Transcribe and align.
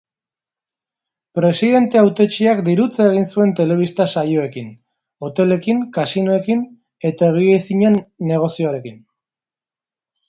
Presidente 1.39 1.99
hautetsiak 2.01 2.63
dirutza 2.69 3.05
egin 3.11 3.27
zuen 3.35 3.53
telebista-saioekin, 3.59 4.73
hotelekin, 5.27 5.85
kasinoekin 5.99 6.65
eta 7.11 7.31
higiezinen 7.37 8.01
negozioekin. 8.33 8.99